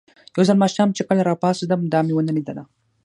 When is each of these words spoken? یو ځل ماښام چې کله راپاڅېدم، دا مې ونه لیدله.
یو 0.35 0.41
ځل 0.47 0.57
ماښام 0.63 0.89
چې 0.97 1.01
کله 1.07 1.21
راپاڅېدم، 1.29 1.81
دا 1.93 1.99
مې 2.05 2.13
ونه 2.15 2.31
لیدله. 2.37 2.63